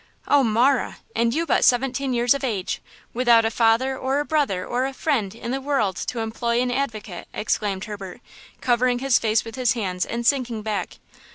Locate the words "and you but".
1.15-1.63